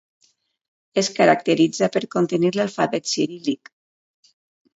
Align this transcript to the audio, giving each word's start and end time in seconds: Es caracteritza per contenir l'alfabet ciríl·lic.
Es 1.01 1.09
caracteritza 1.17 1.89
per 1.97 2.01
contenir 2.17 2.51
l'alfabet 2.57 3.11
ciríl·lic. 3.13 3.73